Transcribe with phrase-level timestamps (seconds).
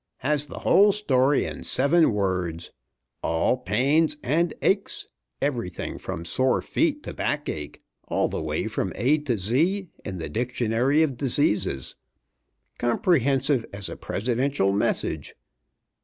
[0.21, 2.71] Has the whole story in seven words.
[3.21, 5.05] 'All pains and aches!'
[5.39, 10.27] Everything from sore feet to backache; all the way from A to Z in the
[10.27, 11.97] dictionary of diseases.
[12.79, 15.35] Comprehensive as a presidential message.